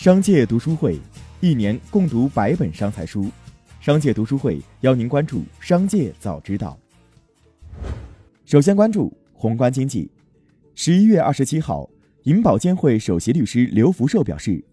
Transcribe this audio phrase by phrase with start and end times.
[0.00, 0.98] 商界读书会，
[1.40, 3.30] 一年共读百本商财书。
[3.82, 6.74] 商界读书会邀您关注商界早知道。
[8.46, 10.10] 首先关注宏观经济。
[10.74, 11.86] 十一月二十七号，
[12.22, 14.64] 银保监会首席律师刘福寿表示，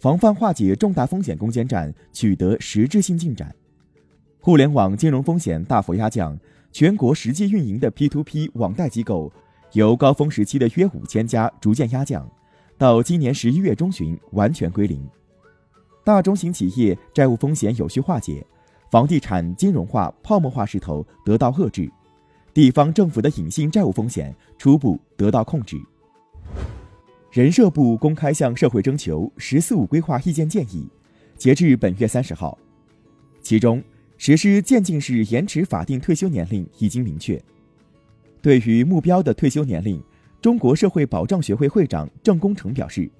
[0.00, 3.54] 防范化解重大风险攻坚战取得实质性进展，
[4.40, 6.36] 互联网金融风险大幅压降，
[6.72, 9.32] 全国实际运营的 P2P 网贷机构
[9.74, 12.28] 由高峰时期的约五千家逐渐压降。
[12.76, 15.08] 到今年十一月中旬完全归零，
[16.02, 18.44] 大中型企业债务风险有序化解，
[18.90, 21.88] 房地产金融化泡沫化势头得到遏制，
[22.52, 25.80] 地方政府的隐性债务风险初步得到控制。
[27.30, 30.88] 人社部公开向社会征求“十四五”规划意见建议，
[31.36, 32.58] 截至本月三十号，
[33.40, 33.82] 其中
[34.18, 37.40] 实施渐进式延迟法定退休年龄已经明确，
[38.42, 40.02] 对于目标的退休年龄。
[40.44, 43.10] 中国社会保障学会会长郑功成表示，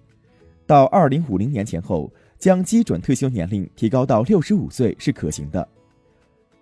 [0.67, 5.67] 到二零五零年前后，将基准退休年龄提高到六十五岁是可行的。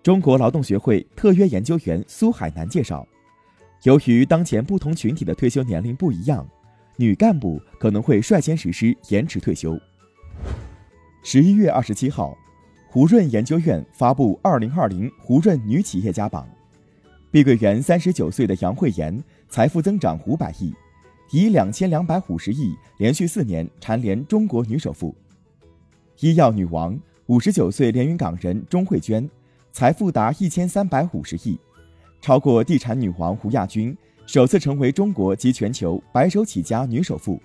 [0.04, 3.04] 中国劳动学会特约研究员苏海南介绍，
[3.82, 6.48] 由于当前不同群体的退休年龄不一样，
[6.96, 9.76] 女干部可能会率先实施延迟退休。
[11.24, 12.38] 十一月二十七号，
[12.88, 16.48] 胡润研究院发布二零二零胡润女企业家榜，
[17.32, 19.24] 碧桂园三十九岁的杨慧妍。
[19.48, 20.74] 财富增长五百亿，
[21.30, 25.14] 以两千两百五十亿连续四年蝉联中国女首富。
[26.20, 29.26] 医药女王五十九岁连云港人钟慧娟，
[29.72, 31.58] 财富达一千三百五十亿，
[32.20, 37.40] 超过地产女王胡亚军，首次成为中国及全球白手起家女首富。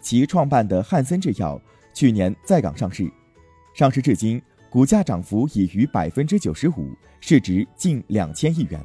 [0.00, 1.60] 其创办的汉森制药
[1.92, 3.08] 去年在港上市，
[3.74, 8.80] 上市至今股价涨幅已逾百分之九十五，市值近两千亿元。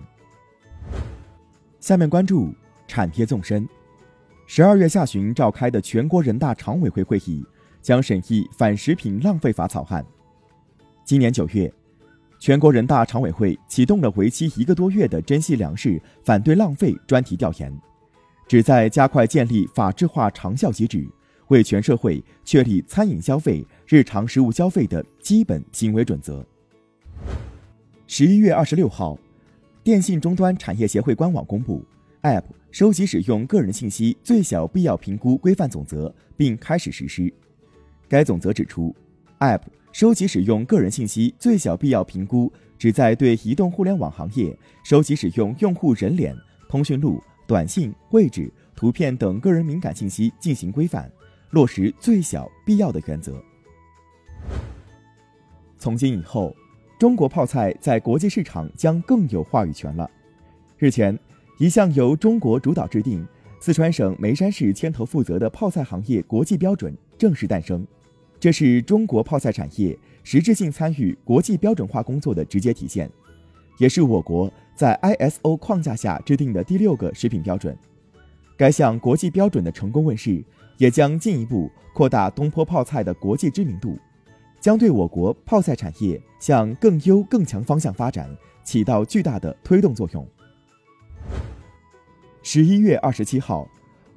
[1.89, 2.53] 下面关注
[2.87, 3.67] 产业纵深。
[4.45, 7.43] 十二月下旬召开的全国人大常委会会议
[7.81, 10.05] 将审议反食品浪费法草案。
[11.03, 11.73] 今年九月，
[12.37, 17.75] 全国人大常委会启动了为期一个多月的珍惜粮食反对浪费专题调研，
[18.47, 21.09] 旨在加快建立法制化长效机制，
[21.47, 26.45] 为全社会确立餐饮消费、日常食物消费的基本行为准则。
[28.05, 29.17] 十一月二十六号。
[29.81, 31.83] 电信终端产业协会官网公布
[32.23, 37.33] ，App 收集使用个人信息最小必要评估规范总则，并开始实施。
[38.07, 38.93] 该总则指出
[39.39, 39.61] ，App
[39.93, 46.35] 收集使用个人信息最小必要评估，旨在对移动互联网行业收集使用用户人脸、
[46.67, 51.09] 通讯录、短信、位置、图片等个人敏感信息进行规范，
[51.51, 53.41] 落实最小必要的原则。
[55.77, 56.53] 从今以后。
[56.99, 60.11] 中国泡菜在国际市场将更有话语权了。
[60.77, 61.17] 日前，
[61.57, 63.25] 一项由中国主导制定、
[63.61, 67.87] 四川省眉山市牵头负责的泡菜行业国际标准正式诞生。
[68.37, 73.09] 这是中国泡菜产业实质性参与国际标准化工作的直接体现，
[73.77, 77.77] 也是我国在 ISO 框架下制定的第六个食品标准。
[78.57, 80.43] 该项国际标准的成功问世，
[80.77, 83.97] 也将进一步扩大东坡泡菜的国际知名度。
[84.59, 88.29] 将对我国泡菜产业向更优更强方向发展
[88.63, 90.27] 起到巨大的推动作用。
[92.41, 93.67] 十一月二十七号，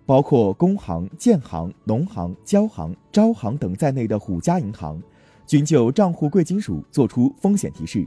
[0.05, 5.01] 包括工行、建行、农行、交行、招行等在内的五家银行，
[5.47, 8.07] 均就账户贵金属作出风险提示，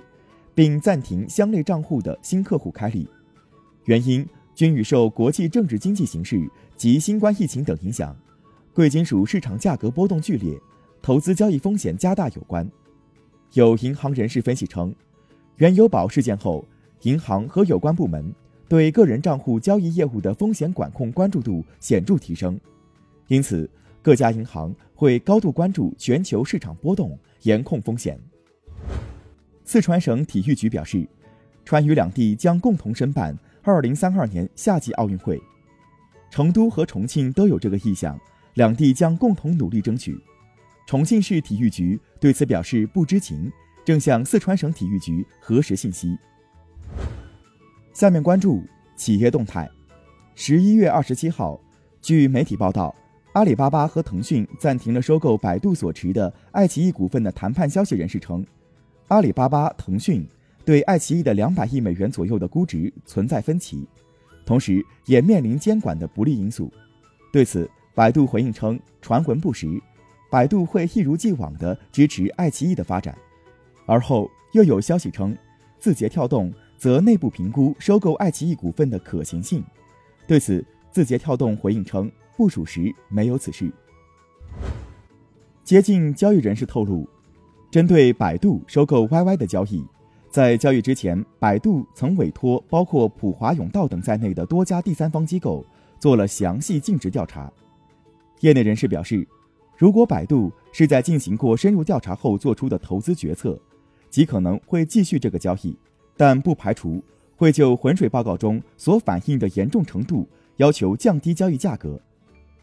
[0.53, 3.07] 并暂停相类账户的新客户开立。
[3.85, 8.16] 原因均与受国际政治经济形势及新冠疫情等影响，
[8.73, 10.59] 贵金属市场价格波动剧烈。
[11.06, 12.68] 投资交易风险加大有关，
[13.54, 14.92] 有银行人士分析称，
[15.58, 16.66] 原油宝事件后，
[17.04, 18.34] 银行和有关部门
[18.68, 22.60] 对个人账户交易业务的风险管控关注度显著提升，
[23.28, 23.70] 因此
[24.02, 28.20] 各家银行会高度关注全球市场波动，严控风险。
[29.64, 31.08] 四川省体育局表示，
[31.64, 35.40] 川渝两地将共同申办2032年夏季奥运会，
[36.32, 38.20] 成都和重庆都有这个意向，
[38.56, 40.20] 两地将共同努力争取。
[40.85, 43.52] 重庆市体育局对此表示不知情，
[43.84, 46.16] 正向四川省体育局核实信息。
[47.91, 48.64] 下面关注
[48.96, 49.67] 企业动态。
[50.35, 51.59] 十一月二十七号，
[52.02, 52.93] 据媒体报道，
[53.34, 57.67] 阿里巴巴和腾讯暂停了收购百度所持的爱奇艺股份的谈判。
[57.67, 58.46] 消息人士称，
[59.08, 60.28] 阿里巴巴、腾讯
[60.64, 63.88] 对爱奇艺的两百亿美元左右的估值存在分歧，
[64.46, 66.72] 同时也面临监管的不利因素。
[67.31, 69.81] 对此，百度回应称传闻不实。
[70.30, 73.18] 百度会一如既往地支持爱奇艺的发展，
[73.86, 75.38] 而后又有消息称，
[75.80, 79.64] 字节跳动则内部评估收购爱奇艺股份的可行性。
[80.28, 83.72] 对此，字节跳动回应称不属实，没有此事。
[85.64, 87.08] 接近交易人士透露，
[87.72, 89.86] 针对百度收购 YY 的交易，
[90.30, 95.66] 在交易之前，百度曾委托包括普华永道等在内的多家第三方机构
[96.00, 97.52] 做了详细尽职调查。
[98.42, 99.28] 业内人士表示，
[99.78, 103.60] 如果百度是在进行过深入调查后做出的投资决策，
[104.10, 105.78] 极可能会继续这个交易，
[106.16, 107.04] 但不排除
[107.36, 110.28] 会就浑水报告中所反映的严重程度
[110.58, 112.00] 要求降低交易价格。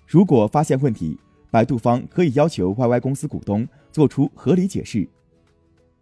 [0.06, 1.18] 如果发现问题，
[1.50, 5.06] 百度方可以要求 YY 公司股东做出合理解释，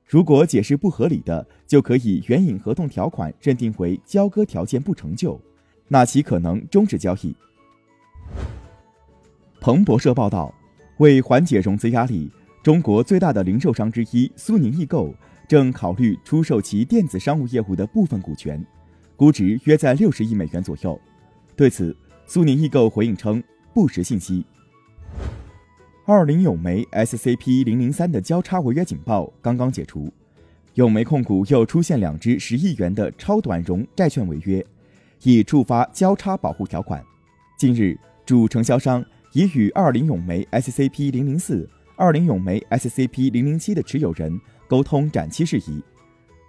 [0.07, 5.41] 如果解释不合理的，就可以援引合同条款认定为交割条件不成就，
[5.89, 7.35] 那其可能终止交易。
[9.61, 10.55] 彭博社报道，
[11.01, 12.31] 为缓解融资压力，
[12.63, 15.15] 中国最大的零售商之一苏宁易购
[15.49, 18.63] 正考虑出售其电子商务业务的部分股权，
[19.17, 21.01] 估值约在六十亿美元左右。
[21.57, 23.43] 对此，苏宁易购回应称
[23.73, 24.45] 不实信息。
[26.05, 30.13] 二零永煤 SCP 零零三的交叉违约警报刚刚解除，
[30.75, 34.63] 永煤控股又出现两只十亿元的超短融债券违约，
[35.23, 37.03] 已触发交叉保护条款。
[37.57, 39.03] 近日，主承销商
[39.33, 45.83] 已与二零永煤 SCP 零零四、二零永煤 SCP 零零七的持有人沟通展期事宜。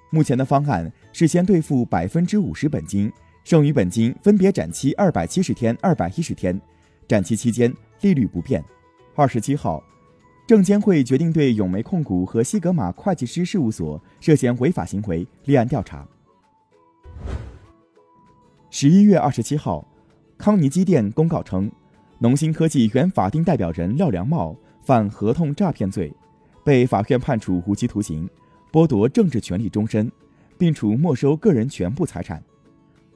[0.10, 3.12] 目前的方案是先兑付百分之五十本金，
[3.44, 6.60] 剩余本金分别展期二百七十天、二百一十天，
[7.08, 8.64] 展期期间利率不变。
[9.16, 9.84] 二十七号，
[10.48, 16.08] 证监会决定对永煤控股和西格玛会计师事务所涉嫌违法行为立案调查。
[18.70, 19.88] 十一月二十七号，
[20.38, 21.72] 康尼机电公告称，
[22.24, 26.14] 农芯科技原法定代表人廖良茂犯合同诈骗罪，
[26.64, 28.30] 被法院判处无期徒刑，
[28.72, 30.12] 剥夺政治权利终身，
[30.56, 32.40] 并处没收个人全部财产。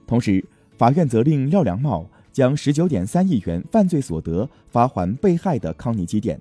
[0.07, 0.43] 同时，
[0.75, 2.05] 法院责令廖良茂。
[2.35, 6.37] 将十九点三亿元犯罪所得发还被害的康尼机电。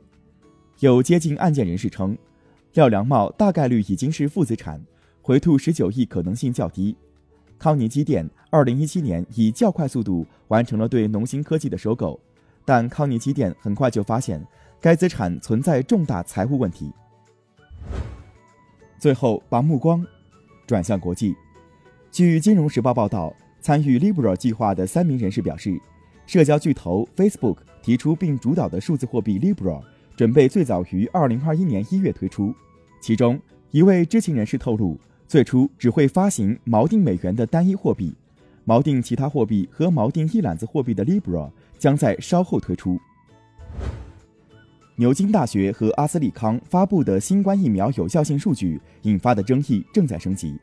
[0.80, 2.18] 有接近案件人士称，
[2.72, 4.84] 廖良茂大概率已经是负资产，
[5.22, 6.96] 回吐十九亿可能性较低。
[7.60, 12.18] 康尼机电二零一七年以较快速度完成了对农芯科技的收购，
[12.64, 14.44] 但康尼机电很快就发现
[14.80, 16.92] 该资产存在重大财务问题。
[18.98, 20.04] 最后，把目光
[20.66, 21.34] 转向国际。
[22.10, 23.34] 据《金融时报》报道。
[23.60, 25.80] 参与 Libra 计划的三名人士表示，
[26.26, 29.82] 社交巨头 Facebook 提出并主导的数字货币 Libra
[30.14, 32.54] 准备最早于2021年1月推出。
[33.00, 33.40] 其中
[33.70, 38.14] 一位知情人士透露，最初只会发行锚定美元的单一货币，
[38.66, 41.50] 锚定其他货币和锚定一揽子货币的 Libra
[41.84, 42.98] 将在稍后推出。
[44.96, 50.58] 牛津大学和阿斯利康发布的新冠疫苗有效性数据引发的争议正在升级。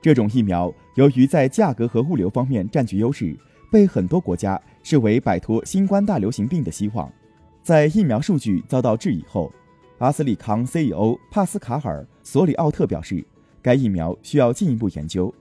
[0.00, 3.36] 这种疫苗由于在价格和物流方面占据优势，
[3.72, 7.12] 被很多国家视为摆脱新冠大流行病的希望。
[7.60, 9.52] 在疫苗数据遭到质疑后，
[9.98, 13.26] 阿斯利康 CEO 帕斯卡尔·索里奥特表示，
[13.60, 15.34] 该疫苗需要进一步研究。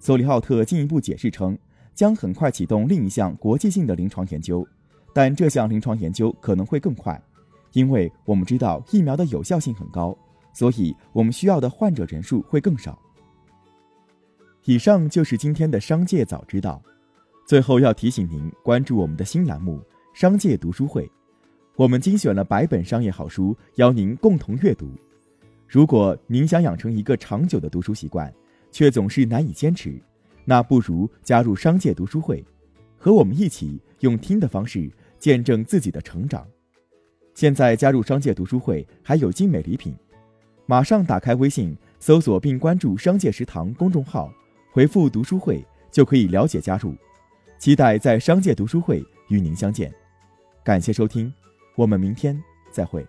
[0.00, 1.56] 索里奥特进一步解释称，
[1.98, 4.64] 将很快启动另一项国际性的临床研究，
[5.12, 7.20] 但这项临床研究可能会更快，
[7.72, 10.16] 因为我们知道疫苗的有效性很高，
[10.54, 12.96] 所以我们需要的患者人数会更少。
[14.62, 16.80] 以上就是今天的商界早知道。
[17.44, 19.78] 最后要提醒您关注我们的新栏目
[20.12, 21.04] 《商界读书会》，
[21.74, 24.88] 我们精选了百本商业好书，邀您共同阅读。
[25.66, 28.32] 如果您想养成一个长久的读书习惯，
[28.70, 30.00] 却总是难以坚持，
[30.48, 32.42] 那不如加入商界读书会，
[32.96, 36.48] 和我们一起用听的方式见证自己的成长。
[37.34, 39.94] 现在加入商界读书会还有精美礼品，
[40.64, 44.32] 马上打开微信搜索并关注“商界食堂”公众号。
[44.70, 46.94] 回复读书会就可以了解加入，
[47.58, 49.92] 期待在商界读书会与您相见。
[50.64, 51.30] 感谢收听，
[51.76, 53.06] 我们明天再会。